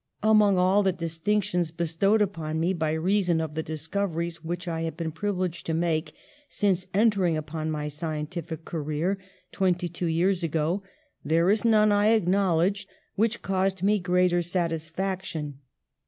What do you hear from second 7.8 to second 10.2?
scientific career, twenty two